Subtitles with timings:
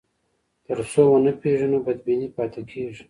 [0.65, 2.99] تر څو ونه پېژنو، بدبیني پاتې کېږي.